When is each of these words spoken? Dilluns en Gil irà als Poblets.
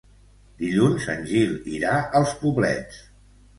Dilluns 0.63 1.05
en 1.17 1.21
Gil 1.33 1.53
irà 1.75 1.93
als 2.23 2.35
Poblets. 2.43 3.01